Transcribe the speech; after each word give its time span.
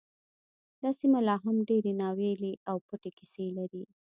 دا 0.81 0.89
سیمه 0.99 1.19
لا 1.27 1.35
هم 1.43 1.55
ډیرې 1.69 1.93
ناوییلې 2.01 2.53
او 2.69 2.77
پټې 2.87 3.09
کیسې 3.17 3.45
لري 3.57 3.83